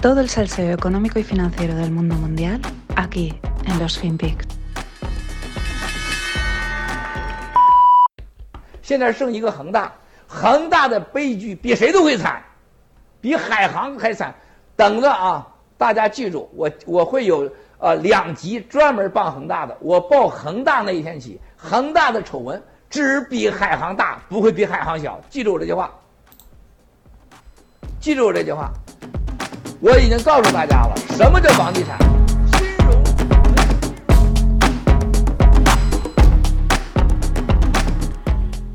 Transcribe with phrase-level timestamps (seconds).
[0.00, 2.60] Todo el salseo económico y financiero del mundo mundial
[2.94, 4.44] aquí en los FinPix.
[8.80, 9.92] 现在剩一个恒大，
[10.28, 12.40] 恒大的悲剧比谁都会惨，
[13.20, 14.32] 比海航还惨。
[14.76, 15.44] 等着啊，
[15.76, 19.76] 大家记住，我我会有呃两集专门报恒大的。
[19.80, 25.20] 我报恒大那一天起，恒大的丑闻只比海航大，不会比海航小。
[25.28, 25.92] 记住我这句话，
[27.98, 28.70] 记住我这句话。
[29.79, 31.97] 我已经告诉大家了，什么叫房地产？
[32.51, 33.03] 金融。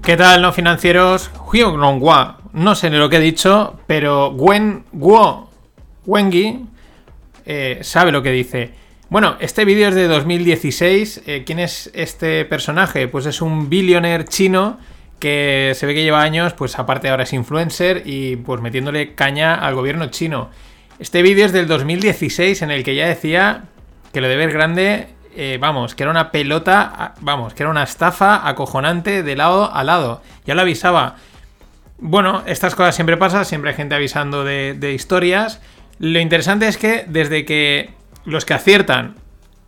[0.02, 1.30] ¿Qué tal, no financieros?
[1.52, 2.38] Huion Longhua.
[2.52, 5.50] No sé ni lo que he dicho, pero Wen Guo
[6.06, 6.66] Wengi
[7.44, 8.72] eh, sabe lo que dice.
[9.10, 11.22] Bueno, este vídeo es de 2016.
[11.26, 13.08] Eh, ¿Quién es este personaje?
[13.08, 14.78] Pues es un billionaire chino
[15.18, 19.54] que se ve que lleva años, pues aparte ahora es influencer y pues metiéndole caña
[19.54, 20.50] al gobierno chino.
[20.99, 23.63] Este vídeo es del 2016 en el que ya decía
[24.11, 27.83] que lo de ver grande eh, vamos, que era una pelota, vamos, que era una
[27.83, 30.21] estafa acojonante de lado a lado.
[30.45, 31.15] Ya lo avisaba.
[31.97, 35.61] Bueno, estas cosas siempre pasan, siempre hay gente avisando de, de historias.
[35.97, 37.89] Lo interesante es que desde que
[38.25, 39.15] los que aciertan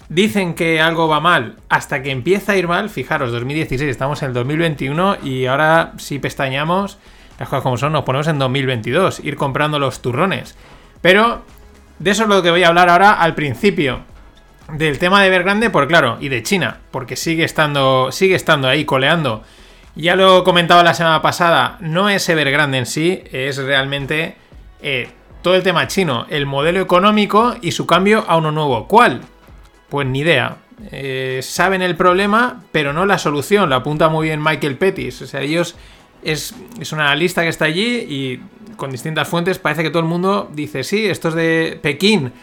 [0.10, 4.30] dicen que algo va mal hasta que empieza a ir mal, fijaros, 2016, estamos en
[4.30, 7.00] el 2021 y ahora si pestañamos,
[7.40, 10.56] las cosas como son, nos ponemos en 2022, ir comprando los turrones.
[11.06, 11.44] Pero
[12.00, 14.00] de eso es lo que voy a hablar ahora al principio
[14.74, 18.86] del tema de Evergrande, por claro, y de China, porque sigue estando, sigue estando ahí
[18.86, 19.44] coleando.
[19.96, 24.36] Ya lo comentaba la semana pasada, no es Evergrande en sí, es realmente
[24.82, 25.10] eh,
[25.44, 28.88] todo el tema chino, el modelo económico y su cambio a uno nuevo.
[28.88, 29.22] ¿Cuál?
[29.90, 30.58] Pues ni idea.
[30.92, 33.70] Eh, saben el problema, pero no la solución.
[33.70, 35.22] Lo apunta muy bien Michael Pettis.
[35.22, 35.76] O sea, ellos
[36.26, 38.42] es, es un analista que está allí y
[38.76, 42.34] con distintas fuentes parece que todo el mundo dice, sí, esto es de Pekín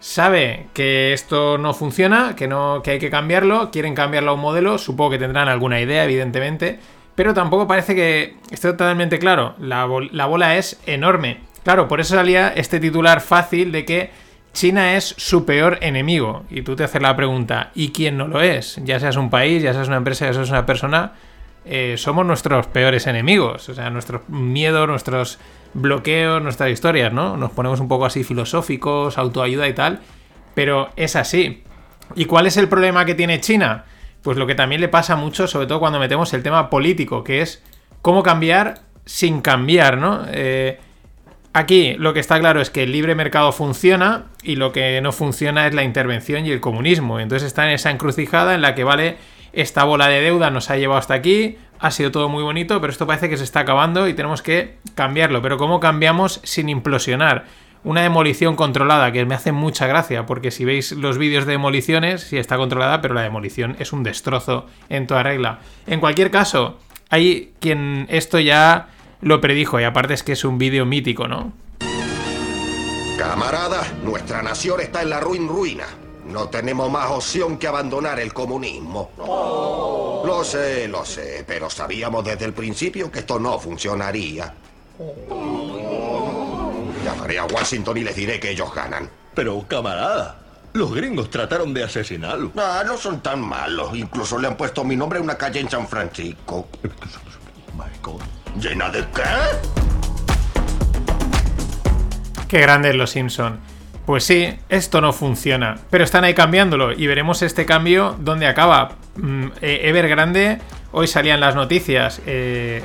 [0.00, 4.40] sabe que esto no funciona, que, no, que hay que cambiarlo, quieren cambiarlo a un
[4.40, 6.80] modelo, supongo que tendrán alguna idea, evidentemente,
[7.14, 9.54] pero tampoco parece que esté totalmente claro.
[9.58, 11.40] La, la bola es enorme.
[11.62, 14.10] Claro, por eso salía este titular fácil de que
[14.54, 16.44] China es su peor enemigo.
[16.48, 18.80] Y tú te haces la pregunta, ¿y quién no lo es?
[18.84, 21.12] Ya seas un país, ya seas una empresa, ya seas una persona,
[21.64, 23.68] eh, somos nuestros peores enemigos.
[23.68, 25.38] O sea, nuestros miedos, nuestros
[25.74, 27.36] bloqueos, nuestras historias, ¿no?
[27.36, 30.00] Nos ponemos un poco así filosóficos, autoayuda y tal,
[30.54, 31.62] pero es así.
[32.16, 33.84] ¿Y cuál es el problema que tiene China?
[34.22, 37.40] Pues lo que también le pasa mucho, sobre todo cuando metemos el tema político, que
[37.40, 37.62] es
[38.02, 40.24] cómo cambiar sin cambiar, ¿no?
[40.30, 40.78] Eh,
[41.52, 45.12] aquí lo que está claro es que el libre mercado funciona y lo que no
[45.12, 47.20] funciona es la intervención y el comunismo.
[47.20, 49.16] Entonces está en esa encrucijada en la que vale
[49.52, 52.92] esta bola de deuda nos ha llevado hasta aquí, ha sido todo muy bonito, pero
[52.92, 55.40] esto parece que se está acabando y tenemos que cambiarlo.
[55.42, 57.46] Pero ¿cómo cambiamos sin implosionar?
[57.82, 62.20] Una demolición controlada, que me hace mucha gracia, porque si veis los vídeos de demoliciones,
[62.20, 65.60] sí está controlada, pero la demolición es un destrozo en toda regla.
[65.86, 66.78] En cualquier caso,
[67.08, 68.88] hay quien esto ya
[69.22, 71.54] lo predijo, y aparte es que es un vídeo mítico, ¿no?
[73.18, 75.86] Camarada, nuestra nación está en la ruin ruina.
[76.30, 79.10] No tenemos más opción que abandonar el comunismo.
[79.18, 84.54] Lo sé, lo sé, pero sabíamos desde el principio que esto no funcionaría.
[87.04, 89.10] Llamaré a Washington y les diré que ellos ganan.
[89.34, 90.38] Pero, camarada,
[90.72, 92.52] los gringos trataron de asesinarlo.
[92.56, 93.96] Ah, no son tan malos.
[93.96, 96.68] Incluso le han puesto mi nombre a una calle en San Francisco.
[97.74, 98.18] Michael.
[98.60, 99.22] ¿Llena de qué?
[102.48, 103.60] Qué grandes los Simpson.
[104.10, 108.96] Pues sí, esto no funciona, pero están ahí cambiándolo y veremos este cambio dónde acaba.
[109.14, 110.58] Mm, eh, Evergrande,
[110.90, 112.82] hoy salían las noticias, eh,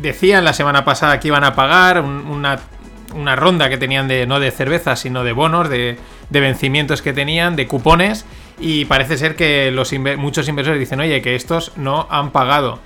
[0.00, 2.58] decían la semana pasada que iban a pagar un, una,
[3.14, 5.96] una, ronda que tenían de no de cerveza, sino de bonos, de,
[6.30, 8.26] de vencimientos que tenían, de cupones,
[8.58, 12.80] y parece ser que los muchos inversores dicen, oye, que estos no han pagado.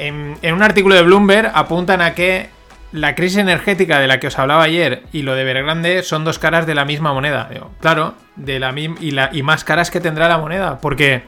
[0.00, 2.48] En un artículo de Bloomberg apuntan a que
[2.92, 6.38] la crisis energética de la que os hablaba ayer y lo de Evergrande son dos
[6.38, 7.48] caras de la misma moneda.
[7.80, 11.22] Claro, de la y, y más caras que tendrá la moneda, porque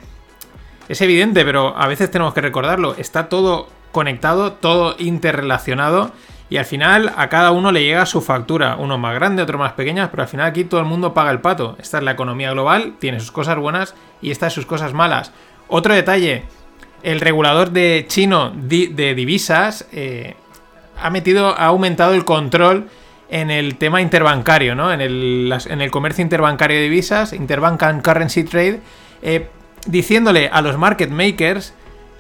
[0.88, 2.94] es evidente, pero a veces tenemos que recordarlo.
[2.98, 6.10] Está todo conectado, todo interrelacionado
[6.50, 8.76] y al final a cada uno le llega su factura.
[8.76, 11.40] Uno más grande, otro más pequeña, pero al final aquí todo el mundo paga el
[11.40, 11.76] pato.
[11.80, 15.32] Esta es la economía global, tiene sus cosas buenas y estas sus cosas malas.
[15.68, 16.44] Otro detalle,
[17.04, 19.86] el regulador de chino de divisas...
[19.92, 20.34] Eh,
[20.96, 22.88] ha aumentado el control
[23.32, 24.92] en el tema interbancario, ¿no?
[24.92, 28.80] En el, comercio interbancario de divisas, Interbank and Currency Trade,
[29.22, 29.48] eh,
[29.86, 31.72] diciéndole a los market makers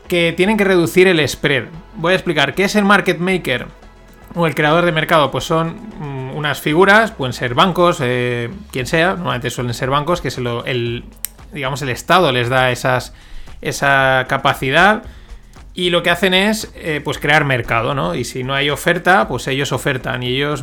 [0.08, 1.64] que tienen que reducir el spread.
[1.96, 3.66] Voy a explicar qué es el market maker
[4.34, 5.30] o el creador de mercado.
[5.30, 5.76] Pues son
[6.34, 11.04] unas figuras, pueden ser bancos, eh, quien sea, normalmente suelen ser bancos, que el,
[11.52, 15.02] digamos, el Estado les da esa capacidad
[15.74, 18.14] y lo que hacen es eh, pues crear mercado, ¿no?
[18.14, 20.62] Y si no hay oferta, pues ellos ofertan y ellos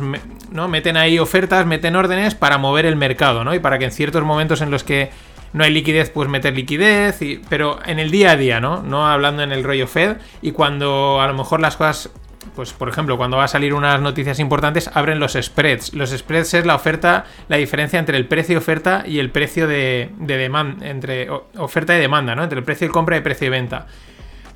[0.52, 0.68] ¿no?
[0.68, 3.54] meten ahí ofertas, meten órdenes para mover el mercado, ¿no?
[3.54, 5.10] Y para que en ciertos momentos en los que
[5.52, 7.18] no hay liquidez, pues meter liquidez,
[7.48, 8.82] pero en el día a día, ¿no?
[8.82, 12.10] No hablando en el rollo Fed y cuando a lo mejor las cosas
[12.54, 15.94] pues por ejemplo, cuando va a salir unas noticias importantes, abren los spreads.
[15.94, 19.66] Los spreads es la oferta, la diferencia entre el precio de oferta y el precio
[19.66, 22.42] de, demanda, entre oferta y demanda, ¿no?
[22.42, 23.86] Entre el precio de compra y el precio de venta.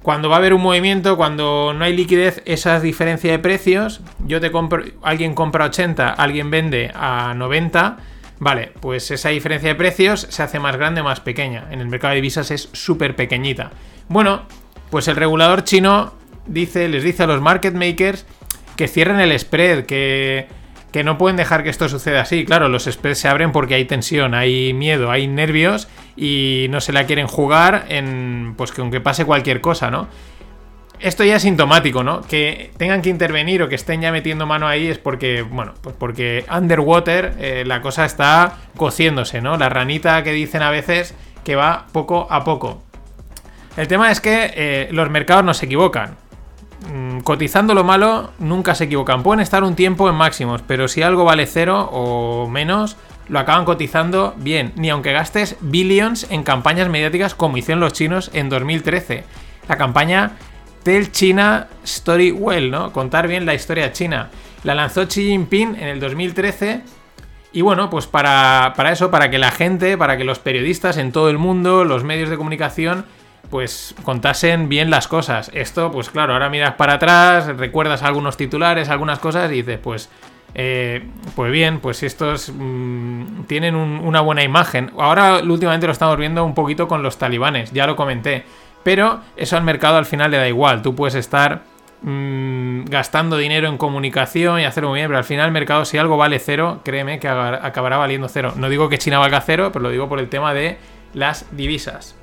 [0.04, 4.38] Cuando va a haber un movimiento, cuando no hay liquidez, esa diferencia de precios, yo
[4.38, 7.96] te compro, alguien compra 80, alguien vende a 90,
[8.38, 11.68] vale, pues esa diferencia de precios se hace más grande o más pequeña.
[11.70, 13.70] En el mercado de divisas es súper pequeñita.
[14.10, 14.42] Bueno,
[14.90, 16.12] pues el regulador chino
[16.44, 18.26] dice, les dice a los market makers
[18.76, 20.48] que cierren el spread, que,
[20.92, 22.44] que no pueden dejar que esto suceda así.
[22.44, 26.92] Claro, los spreads se abren porque hay tensión, hay miedo, hay nervios y no se
[26.92, 30.08] la quieren jugar en, pues que aunque pase cualquier cosa, ¿no?
[31.00, 32.22] Esto ya es sintomático, ¿no?
[32.22, 35.94] Que tengan que intervenir o que estén ya metiendo mano ahí es porque, bueno, pues
[35.98, 39.56] porque underwater eh, la cosa está cociéndose, ¿no?
[39.58, 42.82] La ranita que dicen a veces que va poco a poco.
[43.76, 46.16] El tema es que eh, los mercados no se equivocan.
[46.92, 49.22] Mm, cotizando lo malo, nunca se equivocan.
[49.22, 52.96] Pueden estar un tiempo en máximos, pero si algo vale cero o menos,
[53.28, 58.30] lo acaban cotizando bien, ni aunque gastes billions en campañas mediáticas como hicieron los chinos
[58.34, 59.24] en 2013.
[59.68, 60.32] La campaña
[60.82, 62.92] Tell China Story Well, ¿no?
[62.92, 64.30] Contar bien la historia china.
[64.62, 66.82] La lanzó Xi Jinping en el 2013.
[67.52, 71.12] Y bueno, pues para, para eso, para que la gente, para que los periodistas en
[71.12, 73.06] todo el mundo, los medios de comunicación,
[73.48, 75.50] pues contasen bien las cosas.
[75.54, 80.10] Esto, pues claro, ahora miras para atrás, recuerdas algunos titulares, algunas cosas y dices, pues,
[80.54, 81.04] eh,
[81.34, 84.92] pues bien, pues estos mm, tienen una buena imagen.
[84.98, 88.44] Ahora últimamente lo estamos viendo un poquito con los talibanes, ya lo comenté.
[88.84, 90.82] Pero eso al mercado al final le da igual.
[90.82, 91.62] Tú puedes estar
[92.02, 95.98] mm, gastando dinero en comunicación y hacerlo muy bien, pero al final el mercado si
[95.98, 98.52] algo vale cero, créeme que acabará valiendo cero.
[98.56, 100.78] No digo que China valga cero, pero lo digo por el tema de
[101.14, 102.14] las divisas.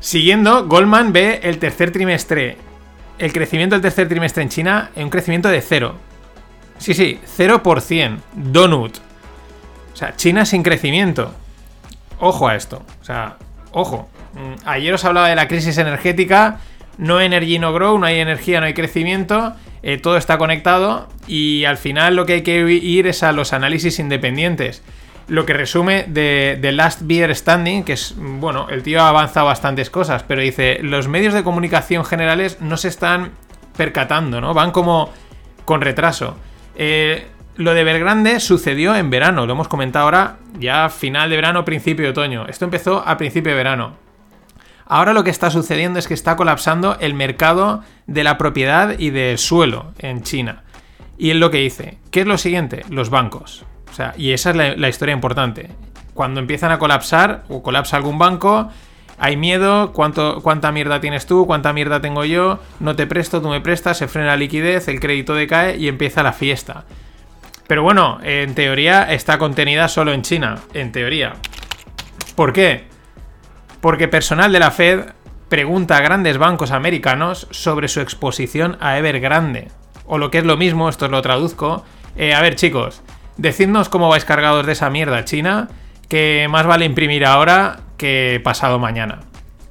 [0.00, 2.56] Siguiendo, Goldman ve el tercer trimestre,
[3.18, 5.94] el crecimiento del tercer trimestre en China en un crecimiento de cero.
[6.78, 8.18] Sí, sí, 0%.
[8.34, 8.98] Donut.
[9.92, 11.34] O sea, China sin crecimiento.
[12.20, 12.82] Ojo a esto.
[13.00, 13.36] O sea,
[13.72, 14.08] ojo.
[14.34, 16.60] Mm, ayer os hablaba de la crisis energética.
[16.96, 17.98] No energy, no grow.
[17.98, 19.54] No hay energía, no hay crecimiento.
[19.82, 21.08] Eh, todo está conectado.
[21.26, 24.82] Y al final lo que hay que ir es a los análisis independientes
[25.28, 29.90] lo que resume de, Last Beer Standing, que es, bueno, el tío ha avanzado bastantes
[29.90, 33.32] cosas, pero dice, los medios de comunicación generales no se están
[33.76, 34.54] percatando, ¿no?
[34.54, 35.10] Van como
[35.64, 36.36] con retraso.
[36.78, 37.26] Eh,
[37.56, 42.06] lo de Belgrande sucedió en verano, lo hemos comentado ahora, ya final de verano, principio
[42.06, 42.46] de otoño.
[42.46, 43.96] Esto empezó a principio de verano.
[44.86, 49.10] Ahora lo que está sucediendo es que está colapsando el mercado de la propiedad y
[49.10, 50.62] del suelo en China.
[51.18, 51.98] Y es lo que dice.
[52.10, 52.86] ¿Qué es lo siguiente?
[52.88, 53.66] Los bancos
[54.16, 55.70] y esa es la, historia importante.
[56.14, 58.70] Cuando empiezan a colapsar o colapsa algún banco,
[59.18, 63.48] hay miedo, ¿cuánto, cuánta mierda tienes tú, cuánta mierda tengo yo, no te presto, tú
[63.48, 66.84] me prestas, se frena la liquidez, el crédito decae y empieza la fiesta.
[67.66, 71.34] Pero bueno, en teoría está contenida solo en China, en teoría.
[72.34, 72.86] ¿Por qué?
[73.80, 75.10] Porque personal de la Fed
[75.48, 79.68] pregunta a grandes bancos americanos sobre su exposición a Evergrande.
[80.06, 81.84] O lo que es lo mismo, esto lo traduzco.
[82.16, 83.02] Eh, a ver chicos,
[83.38, 85.68] Decidnos cómo vais cargados de esa mierda china,
[86.08, 89.20] que más vale imprimir ahora que pasado mañana.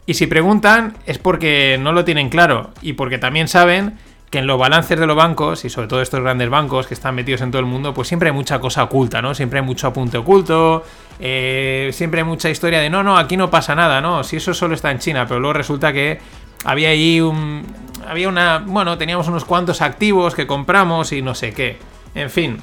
[0.06, 3.98] Y si preguntan es porque no lo tienen claro y porque también saben
[4.30, 7.16] que en los balances de los bancos, y sobre todo estos grandes bancos que están
[7.16, 9.34] metidos en todo el mundo, pues siempre hay mucha cosa oculta, ¿no?
[9.34, 10.84] Siempre hay mucho apunte oculto,
[11.20, 14.24] eh, siempre hay mucha historia de no, no, aquí no pasa nada, ¿no?
[14.26, 16.20] Si eso solo está en China, pero luego resulta que
[16.66, 17.66] había ahí un...
[18.08, 18.60] Había una...
[18.60, 21.78] Bueno, teníamos unos cuantos activos que compramos y no sé qué.
[22.14, 22.58] En fin,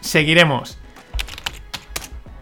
[0.00, 0.78] seguiremos.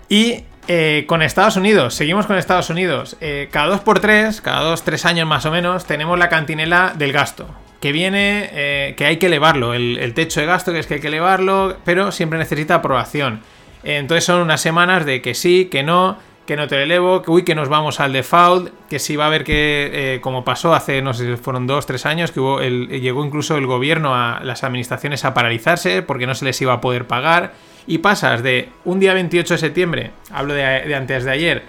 [0.09, 3.17] Y eh, con Estados Unidos, seguimos con Estados Unidos.
[3.21, 6.95] Eh, cada dos por tres, cada dos, tres años más o menos, tenemos la cantinela
[6.97, 7.47] del gasto.
[7.81, 9.75] Que viene, eh, que hay que elevarlo.
[9.75, 13.43] El, techo de gasto, que es que hay que elevarlo, pero siempre necesita aprobación.
[13.83, 16.17] entonces son unas semanas de que sí, que no,
[16.47, 19.25] que no te lo elevo, que uy, que nos vamos al default, que sí va
[19.25, 23.23] a haber que, como pasó hace, no sé fueron dos, tres años, que hubo llegó
[23.23, 27.07] incluso el gobierno a las administraciones a paralizarse porque no se les iba a poder
[27.07, 27.53] pagar
[27.87, 31.63] y pasas de un día 28 de septiembre, hablo de, antes de ayer,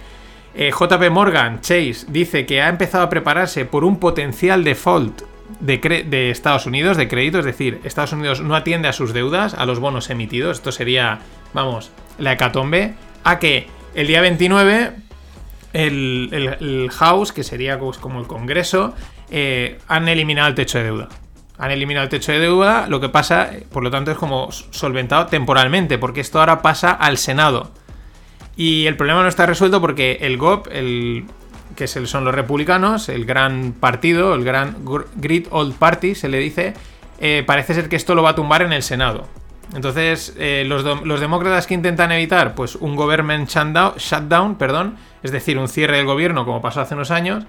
[0.56, 5.24] eh, JP Morgan Chase dice que ha empezado a prepararse por un potencial default
[5.60, 9.66] de, Estados Unidos de crédito, es decir, Estados Unidos no atiende a sus deudas, a
[9.66, 11.20] los bonos emitidos, esto sería,
[11.54, 12.94] vamos, la hecatombe,
[13.24, 14.92] a que el día 29
[15.74, 18.94] el, el- el House, que sería pues, como el Congreso,
[19.30, 21.10] eh, han eliminado el techo de deuda.
[21.58, 25.28] Han eliminado el techo de deuda, lo que pasa, por lo tanto, es como solventado
[25.28, 27.72] temporalmente, porque esto ahora pasa al Senado.
[28.58, 31.26] Y el problema no está resuelto porque el GOP, el,
[31.76, 36.40] que son los republicanos, el gran partido, el gran gr- Great Old Party, se le
[36.40, 36.74] dice,
[37.20, 39.28] eh, parece ser que esto lo va a tumbar en el Senado.
[39.74, 45.32] Entonces, eh, los, los demócratas que intentan evitar pues, un government shutdown, shutdown, perdón, es
[45.32, 47.46] decir, un cierre del gobierno como pasó hace unos años,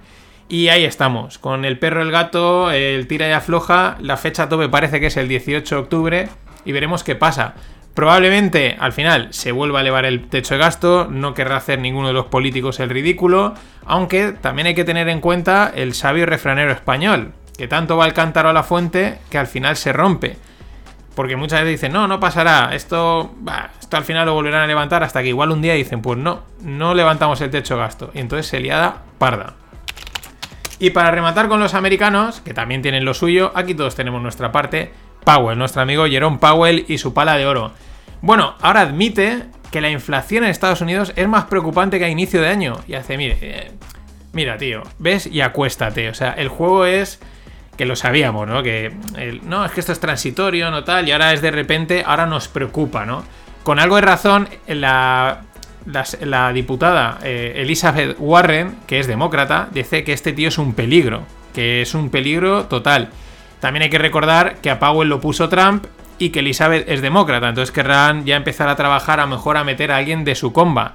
[0.48, 4.68] y ahí estamos, con el perro, el gato, el tira y afloja, la fecha tope
[4.68, 6.28] parece que es el 18 de octubre,
[6.64, 7.54] y veremos qué pasa.
[7.94, 12.08] Probablemente al final se vuelva a elevar el techo de gasto, no querrá hacer ninguno
[12.08, 13.54] de los políticos el ridículo,
[13.86, 18.12] aunque también hay que tener en cuenta el sabio refranero español, que tanto va el
[18.12, 20.36] cántaro a la fuente que al final se rompe.
[21.14, 23.34] Porque muchas veces dicen, no, no pasará, esto,
[23.80, 26.42] esto al final lo volverán a levantar hasta que igual un día dicen, pues no,
[26.60, 28.10] no levantamos el techo de gasto.
[28.12, 29.54] Y entonces se liada parda.
[30.78, 34.52] Y para rematar con los americanos, que también tienen lo suyo, aquí todos tenemos nuestra
[34.52, 34.92] parte,
[35.24, 37.72] Powell, nuestro amigo Jerome Powell y su pala de oro.
[38.20, 42.40] Bueno, ahora admite que la inflación en Estados Unidos es más preocupante que a inicio
[42.40, 42.76] de año.
[42.86, 43.72] Y hace, mire, eh,
[44.32, 46.08] mira, tío, ves y acuéstate.
[46.08, 47.20] O sea, el juego es
[47.76, 48.62] que lo sabíamos, ¿no?
[48.62, 48.92] Que
[49.42, 52.48] no, es que esto es transitorio, no tal, y ahora es de repente, ahora nos
[52.48, 53.24] preocupa, ¿no?
[53.64, 55.42] Con algo de razón, la,
[55.86, 61.22] la, diputada eh, Elizabeth Warren, que es demócrata, dice que este tío es un peligro,
[61.54, 63.10] que es un peligro total.
[63.60, 65.86] También hay que recordar que a Powell lo puso Trump
[66.18, 69.92] y que Elizabeth es demócrata, entonces querrán ya empezar a trabajar a mejor a meter
[69.92, 70.92] a alguien de su comba.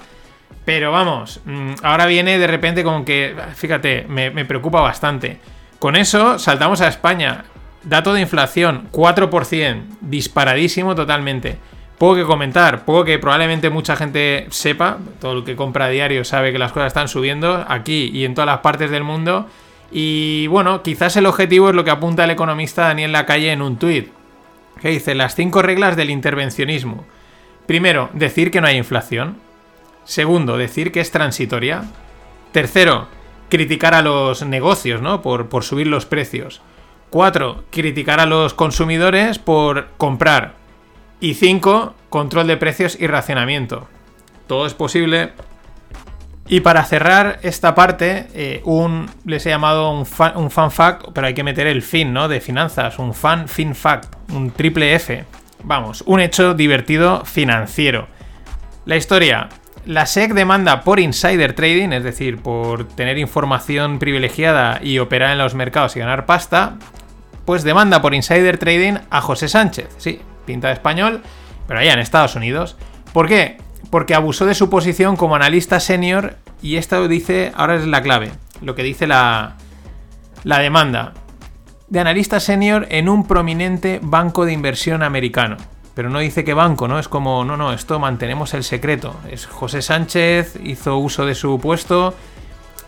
[0.65, 5.39] Pero vamos, mm, ahora viene de repente con que, fíjate, me, me preocupa bastante.
[5.79, 7.45] Con eso saltamos a España.
[7.83, 11.57] Dato de inflación, 4%, disparadísimo totalmente.
[12.01, 16.51] Poco que comentar, poco que probablemente mucha gente sepa, todo el que compra diario sabe
[16.51, 19.45] que las cosas están subiendo aquí y en todas las partes del mundo.
[19.91, 23.77] Y bueno, quizás el objetivo es lo que apunta el economista Daniel Lacalle en un
[23.77, 24.07] tuit,
[24.81, 27.05] que dice las cinco reglas del intervencionismo.
[27.67, 29.37] Primero, decir que no hay inflación.
[30.03, 31.83] Segundo, decir que es transitoria.
[32.51, 33.09] Tercero,
[33.47, 35.21] criticar a los negocios, ¿no?
[35.21, 36.63] Por, por subir los precios.
[37.11, 40.60] Cuatro, criticar a los consumidores por comprar.
[41.21, 43.87] Y cinco, control de precios y racionamiento.
[44.47, 45.31] Todo es posible.
[46.47, 51.05] Y para cerrar esta parte, eh, un, les he llamado un, fa- un fan fact,
[51.13, 52.27] pero hay que meter el fin, ¿no?
[52.27, 55.23] De finanzas, un fan fin fact, un triple F.
[55.63, 58.07] Vamos, un hecho divertido financiero.
[58.85, 59.47] La historia.
[59.85, 65.37] La SEC demanda por insider trading, es decir, por tener información privilegiada y operar en
[65.37, 66.75] los mercados y ganar pasta,
[67.45, 69.87] pues demanda por insider trading a José Sánchez.
[69.97, 70.19] Sí,
[70.51, 71.21] pinta de español,
[71.67, 72.75] pero allá en Estados Unidos.
[73.13, 73.57] ¿Por qué?
[73.89, 78.31] Porque abusó de su posición como analista senior y esto dice, ahora es la clave,
[78.61, 79.55] lo que dice la,
[80.43, 81.13] la demanda
[81.87, 85.57] de analista senior en un prominente banco de inversión americano.
[85.93, 86.99] Pero no dice qué banco, ¿no?
[86.99, 89.15] Es como, no, no, esto mantenemos el secreto.
[89.29, 92.13] Es José Sánchez, hizo uso de su puesto,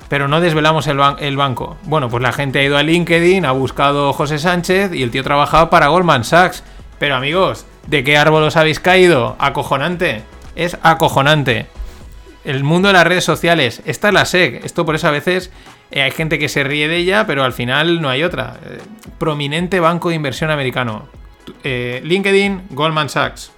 [0.07, 1.75] pero no desvelamos el, el banco.
[1.83, 5.23] Bueno, pues la gente ha ido a LinkedIn, ha buscado José Sánchez y el tío
[5.23, 6.63] trabajaba para Goldman Sachs.
[7.03, 9.35] Pero amigos, ¿de qué árbol os habéis caído?
[9.37, 10.21] Acojonante.
[10.55, 11.65] Es acojonante.
[12.45, 13.81] El mundo de las redes sociales.
[13.83, 14.63] Esta es la SEC.
[14.63, 15.51] Esto por eso a veces
[15.91, 18.55] eh, hay gente que se ríe de ella, pero al final no hay otra.
[18.65, 18.77] Eh,
[19.19, 21.09] prominente banco de inversión americano.
[21.65, 23.51] Eh, LinkedIn, Goldman Sachs.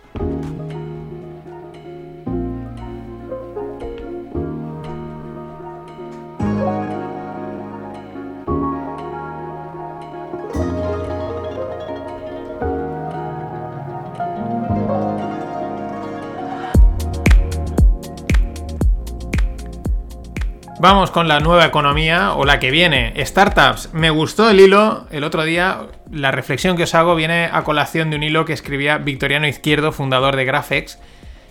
[20.86, 23.12] Vamos con la nueva economía o la que viene.
[23.18, 23.90] Startups.
[23.94, 25.88] Me gustó el hilo el otro día.
[26.12, 29.92] La reflexión que os hago viene a colación de un hilo que escribía Victoriano Izquierdo,
[29.92, 31.00] fundador de Graphex,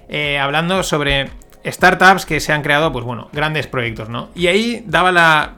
[0.08, 1.30] eh, hablando sobre
[1.66, 4.28] startups que se han creado, pues bueno, grandes proyectos, ¿no?
[4.36, 5.54] Y ahí daba la,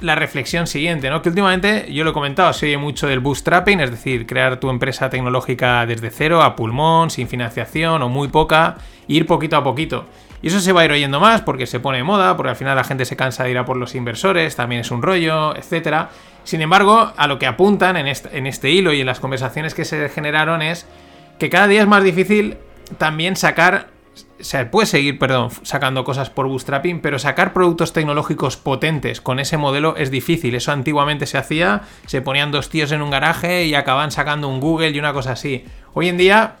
[0.00, 1.22] la reflexión siguiente, ¿no?
[1.22, 4.70] Que últimamente, yo lo he comentado, se oye mucho del bootstrapping, es decir, crear tu
[4.70, 8.76] empresa tecnológica desde cero, a pulmón, sin financiación o muy poca,
[9.08, 10.06] ir poquito a poquito.
[10.46, 12.76] Y eso se va a ir oyendo más porque se pone moda, porque al final
[12.76, 16.06] la gente se cansa de ir a por los inversores, también es un rollo, etc.
[16.44, 19.74] Sin embargo, a lo que apuntan en este, en este hilo y en las conversaciones
[19.74, 20.86] que se generaron es
[21.40, 22.58] que cada día es más difícil
[22.96, 23.88] también sacar
[24.38, 29.56] se puede seguir, perdón, sacando cosas por bootstrapping, pero sacar productos tecnológicos potentes con ese
[29.56, 30.54] modelo es difícil.
[30.54, 34.60] Eso antiguamente se hacía, se ponían dos tíos en un garaje y acaban sacando un
[34.60, 35.64] Google y una cosa así.
[35.92, 36.58] Hoy en día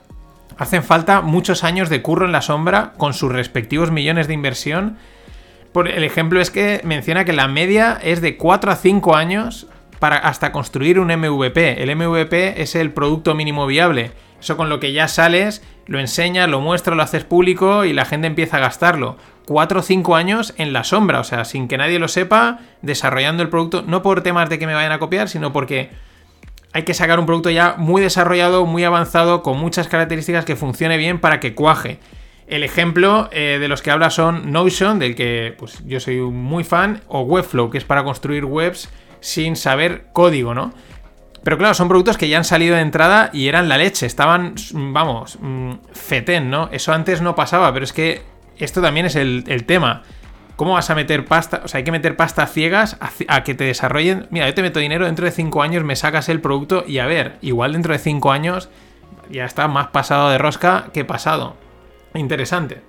[0.58, 4.96] hacen falta muchos años de curro en la sombra con sus respectivos millones de inversión.
[5.72, 9.66] Por el ejemplo es que menciona que la media es de 4 a 5 años
[9.98, 11.82] para hasta construir un MVP.
[11.82, 14.12] El MVP es el producto mínimo viable.
[14.40, 18.04] Eso con lo que ya sales, lo enseñas, lo muestras, lo haces público y la
[18.04, 19.16] gente empieza a gastarlo.
[19.46, 23.42] 4 o 5 años en la sombra, o sea, sin que nadie lo sepa, desarrollando
[23.42, 25.90] el producto, no por temas de que me vayan a copiar, sino porque
[26.72, 30.96] hay que sacar un producto ya muy desarrollado, muy avanzado, con muchas características que funcione
[30.96, 31.98] bien para que cuaje.
[32.46, 36.64] El ejemplo eh, de los que habla son Notion, del que pues, yo soy muy
[36.64, 38.88] fan, o Webflow, que es para construir webs
[39.20, 40.72] sin saber código, ¿no?
[41.46, 44.54] Pero claro, son productos que ya han salido de entrada y eran la leche, estaban,
[44.72, 46.68] vamos, mm, fetén, ¿no?
[46.72, 48.22] Eso antes no pasaba, pero es que
[48.58, 50.02] esto también es el, tema.
[50.56, 51.60] ¿Cómo vas a meter pasta?
[51.64, 52.96] O sea, hay que meter pasta ciegas
[53.28, 54.26] a, que te desarrollen.
[54.30, 57.06] Mira, yo te meto dinero, dentro de 5 años me sacas el producto y a
[57.06, 58.70] ver, igual dentro de 5 años
[59.30, 61.56] ya está más pasado de rosca que pasado.
[62.14, 62.80] Interesante.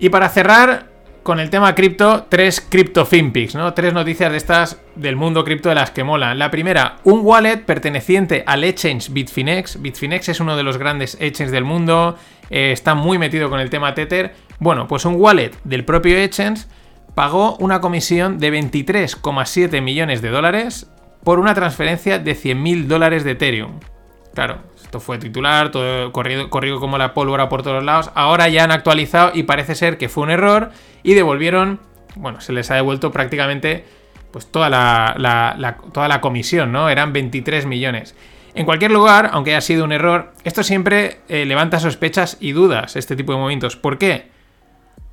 [0.00, 0.88] Y para cerrar,
[1.26, 3.74] con el tema cripto, tres cripto finpics, ¿no?
[3.74, 6.38] Tres noticias de estas del mundo cripto de las que molan.
[6.38, 9.82] La primera, un wallet perteneciente al exchange Bitfinex.
[9.82, 12.16] Bitfinex es uno de los grandes exchanges del mundo,
[12.48, 14.34] eh, está muy metido con el tema Tether.
[14.58, 16.66] Bueno, pues un wallet del propio exchange
[17.14, 20.90] pagó una comisión de 23,7 millones de dólares
[21.24, 23.80] por una transferencia de 100.000 dólares de Ethereum.
[24.34, 28.10] Claro, esto fue titular, todo corrido, corrido como la pólvora por todos lados.
[28.14, 30.70] Ahora ya han actualizado y parece ser que fue un error
[31.02, 31.80] y devolvieron,
[32.16, 33.84] bueno, se les ha devuelto prácticamente
[34.30, 36.90] pues toda la, toda la comisión, ¿no?
[36.90, 38.14] Eran 23 millones.
[38.54, 42.96] En cualquier lugar, aunque haya sido un error, esto siempre eh, levanta sospechas y dudas,
[42.96, 43.76] este tipo de movimientos.
[43.76, 44.35] ¿Por qué?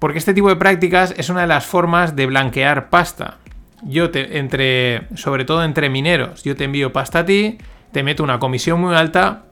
[0.03, 3.37] Porque este tipo de prácticas es una de las formas de blanquear pasta.
[3.83, 7.57] Yo te, entre, sobre todo entre mineros, yo te envío pasta a ti,
[7.93, 9.43] te meto una comisión muy alta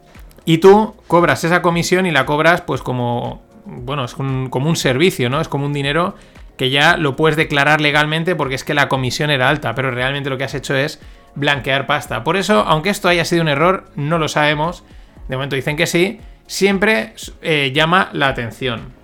[0.43, 5.29] y tú cobras esa comisión y la cobras pues como, bueno, es como un servicio,
[5.29, 5.39] ¿no?
[5.39, 6.15] Es como un dinero
[6.57, 10.29] que ya lo puedes declarar legalmente porque es que la comisión era alta, pero realmente
[10.29, 10.99] lo que has hecho es
[11.33, 12.25] blanquear pasta.
[12.25, 14.83] Por eso, aunque esto haya sido un error, no lo sabemos,
[15.29, 18.99] de momento dicen que sí, siempre eh, llama la atención.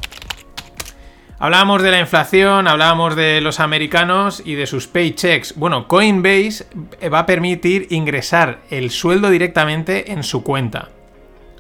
[1.40, 5.56] Hablábamos de la inflación, hablábamos de los americanos y de sus paychecks.
[5.56, 6.66] Bueno, Coinbase
[7.14, 10.90] va a permitir ingresar el sueldo directamente en su cuenta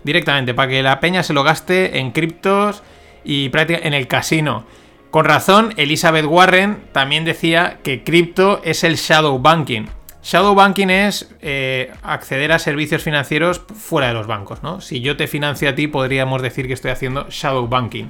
[0.07, 2.81] directamente, para que la peña se lo gaste en criptos
[3.23, 4.65] y en el casino.
[5.11, 9.87] Con razón, Elizabeth Warren también decía que cripto es el shadow banking.
[10.23, 14.81] Shadow banking es eh, acceder a servicios financieros fuera de los bancos, ¿no?
[14.81, 18.09] Si yo te financio a ti, podríamos decir que estoy haciendo shadow banking.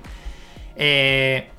[0.76, 1.50] Eh,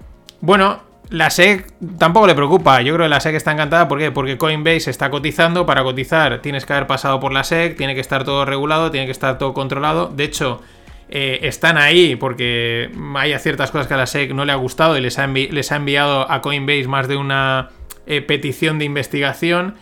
[0.40, 2.80] bueno, la SEC tampoco le preocupa.
[2.82, 3.88] Yo creo que la SEC está encantada.
[3.88, 4.10] ¿Por qué?
[4.10, 5.64] Porque Coinbase está cotizando.
[5.66, 9.06] Para cotizar tienes que haber pasado por la SEC, tiene que estar todo regulado, tiene
[9.06, 10.08] que estar todo controlado.
[10.08, 10.60] De hecho,
[11.08, 14.98] eh, están ahí porque hay ciertas cosas que a la SEC no le ha gustado
[14.98, 17.70] y les ha, enviado a Coinbase más de una
[18.06, 19.76] eh, petición de investigación.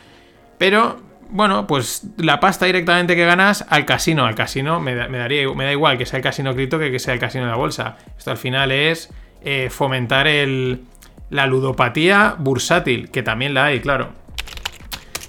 [0.58, 4.26] Pero, bueno, pues la pasta directamente que ganas al casino.
[4.26, 7.00] Al casino me da, daría, me da igual que sea el casino cripto que que
[7.00, 7.96] sea el casino de la bolsa.
[8.16, 9.10] Esto al final es
[9.42, 10.82] eh, fomentar el
[11.30, 14.10] la ludopatía bursátil, que también la hay, claro.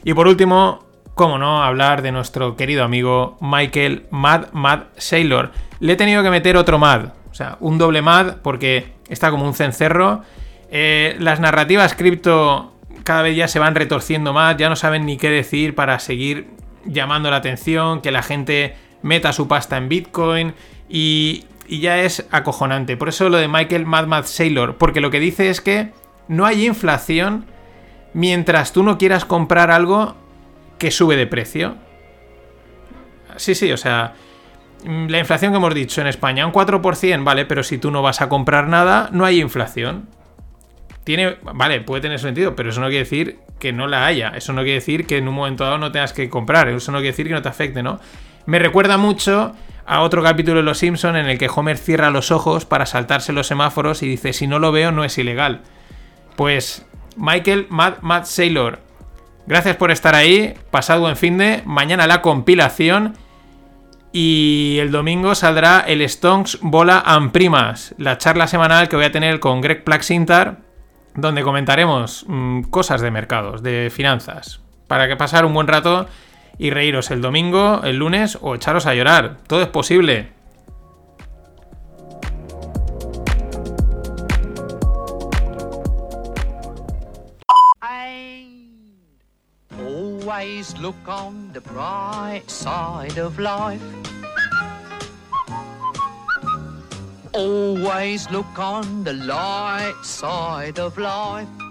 [0.03, 5.51] Y por último, cómo no, hablar de nuestro querido amigo Michael Mad Mad Sailor.
[5.79, 9.45] Le he tenido que meter otro Mad, o sea, un doble Mad porque está como
[9.45, 10.21] un cencerro.
[10.69, 15.17] Eh, las narrativas cripto cada vez ya se van retorciendo más, ya no saben ni
[15.17, 16.47] qué decir para seguir
[16.85, 20.53] llamando la atención, que la gente meta su pasta en Bitcoin
[20.89, 22.97] y y ya es acojonante.
[22.97, 25.91] Por eso lo de Michael Mad Mad Sailor, porque lo que dice es que
[26.27, 27.45] no hay inflación
[28.13, 30.15] mientras tú no quieras comprar algo
[30.77, 31.75] que sube de precio.
[33.35, 34.13] Sí, sí, o sea,
[34.85, 38.01] mm, la inflación que hemos dicho en España, un 4%, vale, pero si tú no
[38.01, 40.09] vas a comprar nada, no hay inflación.
[41.03, 44.29] Tiene, vale, puede tener sentido, pero eso no quiere decir que no la haya.
[44.29, 46.67] Eso no quiere decir que en un momento dado no tengas que comprar.
[46.67, 47.99] Eso no quiere decir que no te afecte, ¿no?
[48.45, 49.55] Me recuerda mucho
[49.87, 53.31] a otro capítulo de Los Simpson en el que Homer cierra los ojos para saltarse
[53.31, 55.61] los semáforos y dice, si no lo veo no es ilegal.
[56.35, 58.79] Pues Michael Mad Mad Sailor,
[59.47, 63.15] gracias por estar ahí, pasado buen fin de, mañana la compilación
[64.11, 69.11] y el domingo saldrá el Stonks Bola and Primas, la charla semanal que voy a
[69.13, 70.57] tener con Greg Plaxintar,
[71.15, 76.07] donde comentaremos mm, cosas de mercados, de finanzas, para que pasar un buen rato
[76.57, 79.37] y reíros el domingo, el lunes o echaros a llorar.
[79.47, 80.37] Todo es posible.
[90.27, 93.81] always look on the bright side of life.
[97.33, 101.66] Always look on the light side of life.